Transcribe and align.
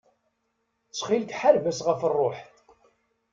Ttxil-k 0.87 1.31
ḥareb-as 1.39 1.79
ɣef 1.87 2.01
ṛṛuḥ. 2.11 2.37